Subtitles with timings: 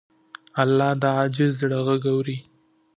[0.61, 2.37] الله د عاجز زړه غږ اوري.